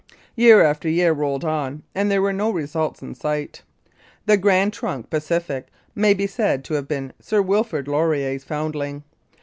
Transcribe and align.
Year 0.35 0.63
after 0.63 0.89
year 0.89 1.13
rolled 1.13 1.45
on, 1.45 1.83
and 1.93 2.09
there 2.09 2.23
were 2.23 2.33
no 2.33 2.49
results 2.49 3.03
in 3.03 3.13
sight. 3.13 3.61
The 4.25 4.35
Grand 4.35 4.73
Trunk 4.73 5.11
Pacific 5.11 5.67
may 5.93 6.15
be 6.15 6.25
said 6.25 6.63
to 6.63 6.73
have 6.73 6.87
been 6.87 7.13
Sir 7.19 7.39
Wilfrid 7.39 7.87
Laurier's 7.87 8.43
foundling. 8.43 9.03